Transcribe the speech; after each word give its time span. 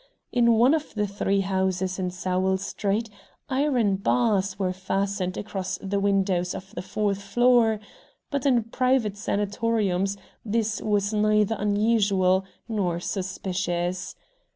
In 0.31 0.53
one 0.53 0.73
of 0.73 0.95
the 0.95 1.05
three 1.05 1.41
houses 1.41 1.99
in 1.99 2.09
Sowell 2.09 2.57
Street 2.57 3.07
iron 3.51 3.97
bars 3.97 4.57
were 4.57 4.73
fastened 4.73 5.37
across 5.37 5.77
the 5.77 5.99
windows 5.99 6.55
of 6.55 6.73
the 6.73 6.81
fourth 6.81 7.21
floor, 7.21 7.79
but 8.31 8.43
in 8.47 8.63
private 8.63 9.15
sanatoriums 9.15 10.17
this 10.43 10.81
was 10.81 11.13
neither 11.13 11.55
unusual 11.59 12.45
nor 12.67 12.99
suspicious. 12.99 14.15